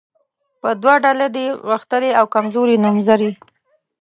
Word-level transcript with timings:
په 0.61 0.69
دوه 0.81 0.95
ډوله 1.03 1.27
دي 1.35 1.45
غښتلي 1.69 2.11
او 2.19 2.25
کمزوري 2.35 2.75
نومځري. 2.83 3.31